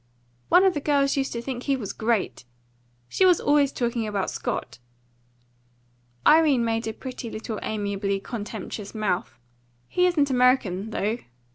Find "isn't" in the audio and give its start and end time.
10.07-10.31